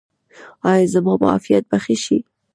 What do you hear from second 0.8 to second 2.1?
زما معافیت به ښه